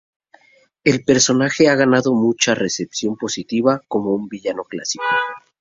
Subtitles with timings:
[0.83, 5.03] El personaje ha ganado mucha recepción positiva como un villano clásico.